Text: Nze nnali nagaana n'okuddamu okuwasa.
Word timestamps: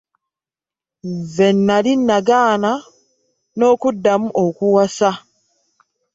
Nze 1.15 1.47
nnali 1.57 1.93
nagaana 2.07 2.71
n'okuddamu 3.57 4.29
okuwasa. 4.45 5.11